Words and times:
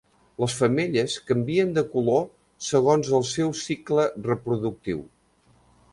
Les 0.43 0.53
femelles 0.59 1.17
canvien 1.31 1.75
de 1.75 1.83
color 1.91 2.25
segons 2.69 3.13
el 3.19 3.27
seu 3.35 3.53
cicle 3.63 4.07
reproductiu. 4.33 5.05